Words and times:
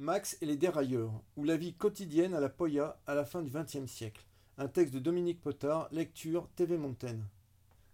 Max 0.00 0.38
et 0.40 0.46
les 0.46 0.56
dérailleurs, 0.56 1.10
ou 1.36 1.42
la 1.42 1.56
vie 1.56 1.74
quotidienne 1.74 2.32
à 2.32 2.38
la 2.38 2.48
Poya 2.48 3.00
à 3.08 3.16
la 3.16 3.24
fin 3.24 3.42
du 3.42 3.50
XXe 3.50 3.90
siècle. 3.90 4.24
Un 4.56 4.68
texte 4.68 4.94
de 4.94 5.00
Dominique 5.00 5.40
Potard, 5.40 5.88
lecture 5.90 6.48
TV 6.54 6.78
Montaigne. 6.78 7.24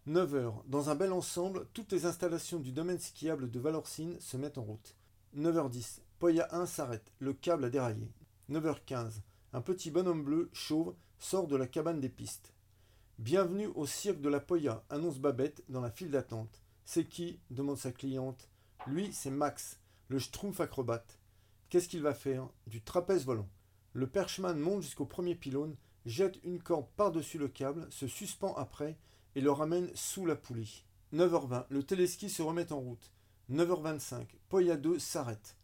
9 0.04 0.34
heures. 0.34 0.62
Dans 0.66 0.90
un 0.90 0.96
bel 0.96 1.14
ensemble, 1.14 1.66
toutes 1.72 1.92
les 1.92 2.04
installations 2.04 2.60
du 2.60 2.72
domaine 2.72 2.98
skiable 2.98 3.50
de 3.50 3.58
Valorcine 3.58 4.20
se 4.20 4.36
mettent 4.36 4.58
en 4.58 4.64
route. 4.64 4.94
9h10. 5.34 6.00
Poya 6.18 6.46
1 6.54 6.66
s'arrête. 6.66 7.10
Le 7.20 7.32
câble 7.32 7.64
a 7.64 7.70
déraillé. 7.70 8.12
9h15. 8.50 9.22
Un 9.54 9.62
petit 9.62 9.90
bonhomme 9.90 10.24
bleu, 10.24 10.50
chauve, 10.52 10.94
sort 11.18 11.48
de 11.48 11.56
la 11.56 11.66
cabane 11.66 12.00
des 12.00 12.10
pistes. 12.10 12.52
Bienvenue 13.18 13.68
au 13.68 13.86
cirque 13.86 14.20
de 14.20 14.28
la 14.28 14.40
Poya, 14.40 14.84
annonce 14.90 15.18
Babette 15.18 15.64
dans 15.70 15.80
la 15.80 15.90
file 15.90 16.10
d'attente. 16.10 16.60
C'est 16.84 17.08
qui? 17.08 17.40
demande 17.48 17.78
sa 17.78 17.92
cliente. 17.92 18.50
Lui, 18.86 19.10
c'est 19.14 19.30
Max, 19.30 19.80
le 20.08 20.18
schtroumpf 20.18 20.60
acrobate. 20.60 21.18
Qu'est-ce 21.74 21.88
qu'il 21.88 22.02
va 22.02 22.14
faire? 22.14 22.48
Du 22.68 22.80
trapèze 22.82 23.24
volant. 23.24 23.48
Le 23.94 24.06
perchman 24.06 24.56
monte 24.56 24.82
jusqu'au 24.82 25.06
premier 25.06 25.34
pylône, 25.34 25.74
jette 26.06 26.38
une 26.44 26.62
corde 26.62 26.86
par-dessus 26.94 27.36
le 27.36 27.48
câble, 27.48 27.88
se 27.90 28.06
suspend 28.06 28.54
après 28.54 28.96
et 29.34 29.40
le 29.40 29.50
ramène 29.50 29.90
sous 29.96 30.24
la 30.24 30.36
poulie. 30.36 30.84
9h20, 31.12 31.64
le 31.70 31.82
téléski 31.82 32.30
se 32.30 32.42
remet 32.42 32.72
en 32.72 32.78
route. 32.78 33.10
9h25, 33.50 34.24
Poya 34.48 34.76
2 34.76 35.00
s'arrête. 35.00 35.56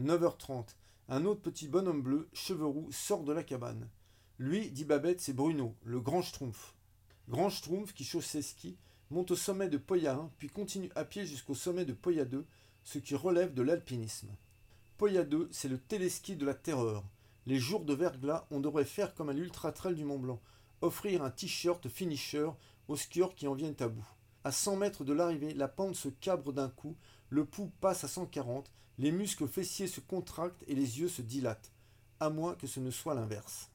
9h30, 0.00 0.68
un 1.10 1.26
autre 1.26 1.42
petit 1.42 1.68
bonhomme 1.68 2.00
bleu, 2.00 2.30
cheveux 2.32 2.64
roux, 2.64 2.88
sort 2.90 3.24
de 3.24 3.34
la 3.34 3.42
cabane. 3.42 3.90
Lui, 4.38 4.70
dit 4.70 4.86
Babette, 4.86 5.20
c'est 5.20 5.34
Bruno, 5.34 5.76
le 5.84 6.00
grand 6.00 6.22
schtroumpf. 6.22 6.76
Grand 7.28 7.50
schtroumpf 7.50 7.92
qui 7.92 8.04
chausse 8.04 8.24
ses 8.24 8.40
skis, 8.40 8.78
monte 9.10 9.32
au 9.32 9.36
sommet 9.36 9.68
de 9.68 9.76
Poya 9.76 10.14
1, 10.14 10.30
puis 10.38 10.48
continue 10.48 10.90
à 10.94 11.04
pied 11.04 11.26
jusqu'au 11.26 11.54
sommet 11.54 11.84
de 11.84 11.92
Poya 11.92 12.24
2, 12.24 12.46
ce 12.84 12.98
qui 12.98 13.14
relève 13.14 13.52
de 13.52 13.60
l'alpinisme. 13.60 14.30
Poya 14.98 15.22
2, 15.22 15.48
c'est 15.52 15.68
le 15.68 15.78
téléski 15.78 16.34
de 16.34 16.44
la 16.44 16.54
terreur. 16.54 17.04
Les 17.46 17.60
jours 17.60 17.84
de 17.84 17.94
verglas, 17.94 18.48
on 18.50 18.58
devrait 18.58 18.84
faire 18.84 19.14
comme 19.14 19.28
à 19.28 19.32
l'Ultra 19.32 19.70
Trail 19.70 19.94
du 19.94 20.04
Mont 20.04 20.18
Blanc, 20.18 20.40
offrir 20.80 21.22
un 21.22 21.30
t-shirt 21.30 21.88
finisher 21.88 22.50
aux 22.88 22.96
skieurs 22.96 23.36
qui 23.36 23.46
en 23.46 23.54
viennent 23.54 23.76
à 23.78 23.86
bout. 23.86 24.08
À 24.42 24.50
100 24.50 24.74
mètres 24.74 25.04
de 25.04 25.12
l'arrivée, 25.12 25.54
la 25.54 25.68
pente 25.68 25.94
se 25.94 26.08
cabre 26.08 26.52
d'un 26.52 26.68
coup, 26.68 26.96
le 27.28 27.44
pouls 27.44 27.70
passe 27.80 28.02
à 28.02 28.08
140, 28.08 28.72
les 28.98 29.12
muscles 29.12 29.46
fessiers 29.46 29.86
se 29.86 30.00
contractent 30.00 30.64
et 30.66 30.74
les 30.74 30.98
yeux 30.98 31.06
se 31.06 31.22
dilatent, 31.22 31.70
à 32.18 32.28
moins 32.28 32.56
que 32.56 32.66
ce 32.66 32.80
ne 32.80 32.90
soit 32.90 33.14
l'inverse. 33.14 33.70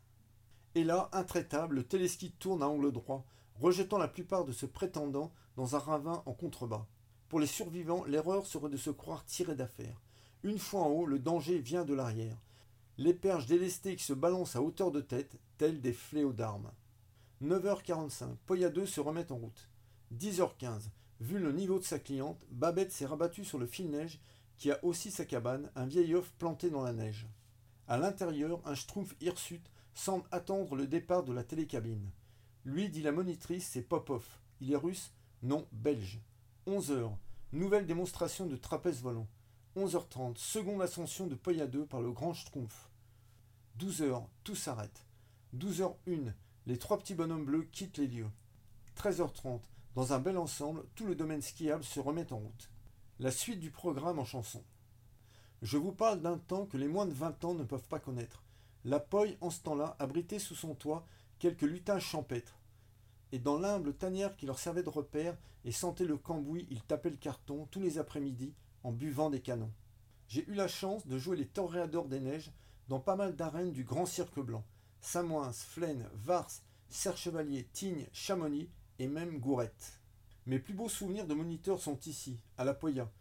Et 0.75 0.83
là, 0.83 1.08
intraitable, 1.13 1.75
le 1.75 1.83
téléski 1.85 2.31
tourne 2.31 2.61
à 2.61 2.67
angle 2.67 2.91
droit, 2.91 3.25
rejetant 3.55 3.97
la 3.97 4.09
plupart 4.09 4.43
de 4.43 4.52
ce 4.52 4.65
prétendant 4.65 5.31
dans 5.55 5.77
un 5.77 5.80
ravin 5.80 6.21
en 6.25 6.33
contrebas. 6.33 6.85
Pour 7.30 7.39
les 7.39 7.47
survivants, 7.47 8.03
l'erreur 8.03 8.45
serait 8.45 8.69
de 8.69 8.75
se 8.75 8.89
croire 8.89 9.23
tiré 9.25 9.55
d'affaire. 9.55 10.02
Une 10.44 10.59
fois 10.59 10.81
en 10.81 10.89
haut, 10.89 11.05
le 11.05 11.19
danger 11.19 11.59
vient 11.59 11.86
de 11.86 11.94
l'arrière. 11.94 12.38
Les 12.97 13.13
perches 13.13 13.45
délestées 13.45 13.95
qui 13.95 14.03
se 14.03 14.13
balancent 14.13 14.58
à 14.58 14.61
hauteur 14.61 14.91
de 14.91 14.99
tête, 14.99 15.39
telles 15.58 15.80
des 15.80 15.94
fléaux 15.94 16.33
d'armes. 16.33 16.72
9h45, 17.41 18.36
Poya 18.45 18.69
2 18.69 18.86
se 18.86 18.99
remet 18.99 19.31
en 19.31 19.38
route. 19.38 19.69
10h15, 20.14 20.89
vu 21.21 21.39
le 21.39 21.52
niveau 21.53 21.80
de 21.80 21.83
sa 21.83 21.97
cliente, 21.97 22.44
Babette 22.52 22.91
s'est 22.91 23.05
rabattue 23.05 23.45
sur 23.45 23.58
le 23.58 23.66
fil-neige 23.66 24.19
qui 24.58 24.69
a 24.71 24.83
aussi 24.83 25.11
sa 25.11 25.25
cabane, 25.25 25.71
un 25.75 25.86
vieil 25.86 26.14
œuf 26.14 26.31
planté 26.38 26.69
dans 26.69 26.83
la 26.83 26.94
neige. 26.94 27.27
À 27.88 27.97
l'intérieur, 27.97 28.61
un 28.66 28.75
schtroumpf 28.75 29.16
hirsute 29.21 29.71
semble 29.94 30.25
attendre 30.31 30.75
le 30.75 30.88
départ 30.88 31.23
de 31.23 31.33
la 31.33 31.44
télécabine. 31.44 32.11
Lui, 32.66 32.89
dit 32.89 33.02
la 33.02 33.11
monitrice, 33.11 33.67
c'est 33.67 33.81
Popov. 33.81 34.25
Il 34.61 34.71
est 34.71 34.77
russe 34.77 35.11
Non, 35.41 35.67
belge. 35.71 36.21
11 36.66 36.91
h 36.91 37.11
nouvelle 37.53 37.86
démonstration 37.86 38.45
de 38.45 38.55
trapèze 38.55 39.02
volant. 39.02 39.27
11h30, 39.75 40.38
seconde 40.38 40.83
ascension 40.83 41.25
de 41.25 41.33
Poya 41.33 41.66
2 41.66 41.88
par 41.88 41.99
le 41.99 42.11
grand 42.11 42.35
Schtroumpf. 42.35 42.89
12h, 43.80 44.23
tout 44.43 44.55
s'arrête. 44.55 45.07
12h01, 45.57 46.31
les 46.67 46.77
trois 46.77 46.99
petits 46.99 47.15
bonhommes 47.15 47.45
bleus 47.45 47.67
quittent 47.71 47.97
les 47.97 48.05
lieux. 48.05 48.30
13h30, 48.95 49.61
dans 49.95 50.14
un 50.14 50.20
bel 50.20 50.37
ensemble, 50.37 50.86
tout 50.93 51.08
le 51.08 51.15
domaine 51.15 51.42
skiable 51.42 51.83
se 51.83 51.99
remet 51.99 52.31
en 52.31 52.37
route. 52.37 52.70
La 53.20 53.31
suite 53.31 53.59
du 53.59 53.71
programme 53.71 54.20
en 54.20 54.25
chanson. 54.25 54.64
Je 55.64 55.77
vous 55.77 55.92
parle 55.92 56.21
d'un 56.21 56.37
temps 56.37 56.67
que 56.67 56.77
les 56.77 56.87
moins 56.87 57.08
de 57.08 57.14
20 57.14 57.43
ans 57.43 57.55
ne 57.55 57.64
peuvent 57.64 57.87
pas 57.87 57.99
connaître. 57.99 58.43
La 58.86 58.99
Poille, 58.99 59.37
en 59.42 59.49
ce 59.49 59.61
temps-là, 59.61 59.95
abritait 59.98 60.37
sous 60.37 60.55
son 60.55 60.75
toit 60.75 61.08
quelques 61.39 61.61
lutins 61.64 61.99
champêtres. 61.99 62.59
Et 63.31 63.39
dans 63.39 63.58
l'humble 63.58 63.95
tanière 63.95 64.36
qui 64.36 64.45
leur 64.45 64.59
servait 64.59 64.83
de 64.83 64.89
repère 64.89 65.36
et 65.65 65.71
sentait 65.71 66.05
le 66.05 66.17
cambouis, 66.17 66.67
ils 66.69 66.83
tapaient 66.83 67.09
le 67.09 67.17
carton 67.17 67.67
tous 67.71 67.80
les 67.80 67.98
après-midi 67.98 68.53
en 68.83 68.92
buvant 68.92 69.30
des 69.30 69.42
canons. 69.42 69.71
J'ai 70.27 70.48
eu 70.49 70.54
la 70.54 70.67
chance 70.67 71.08
de 71.08 71.17
jouer 71.17 71.38
les 71.38 71.48
toréadors 71.48 72.08
des 72.08 72.20
neiges 72.20 72.52
dans 72.88 72.99
pas 72.99 73.16
mal 73.16 73.36
d'arènes 73.36 73.71
du 73.71 73.83
Grand 73.83 74.05
Cirque 74.05 74.39
Blanc. 74.39 74.64
Samoins, 75.02 75.52
Flaine, 75.52 76.08
Vars, 76.14 76.49
Serre-Chevalier, 76.89 77.67
Tignes, 77.73 78.08
Chamonix 78.14 78.70
et 78.99 79.08
même 79.08 79.39
Gourette. 79.39 79.99
Mes 80.45 80.60
plus 80.60 80.73
beaux 80.73 80.89
souvenirs 80.89 81.27
de 81.27 81.33
moniteur 81.33 81.80
sont 81.80 81.99
ici, 82.05 82.39
à 82.58 82.64
la 82.64 82.73
Poya, 82.73 83.11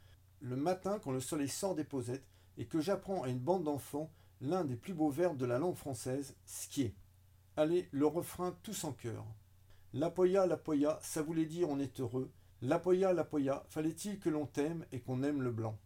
le 0.40 0.56
matin 0.56 0.98
quand 0.98 1.12
le 1.12 1.20
soleil 1.20 1.48
sort 1.48 1.74
des 1.74 1.84
posettes 1.84 2.26
et 2.58 2.66
que 2.66 2.80
j'apprends 2.80 3.22
à 3.22 3.28
une 3.28 3.38
bande 3.38 3.64
d'enfants 3.64 4.12
l'un 4.40 4.64
des 4.64 4.76
plus 4.76 4.92
beaux 4.92 5.10
verbes 5.10 5.36
de 5.36 5.46
la 5.46 5.58
langue 5.58 5.76
française, 5.76 6.34
skier. 6.44 6.94
Allez, 7.56 7.88
le 7.92 8.06
refrain 8.06 8.56
tous 8.62 8.84
en 8.84 8.92
cœur. 8.92 9.24
La 9.92 10.10
Poya, 10.10 10.46
la 10.46 10.56
Poya, 10.56 10.98
ça 11.02 11.22
voulait 11.22 11.46
dire 11.46 11.68
on 11.68 11.78
est 11.78 12.00
heureux, 12.00 12.30
la 12.62 12.78
poya, 12.78 13.12
la 13.12 13.24
poya, 13.24 13.64
fallait-il 13.68 14.20
que 14.20 14.30
l'on 14.30 14.46
t'aime 14.46 14.86
et 14.92 15.00
qu'on 15.00 15.24
aime 15.24 15.42
le 15.42 15.50
blanc? 15.50 15.76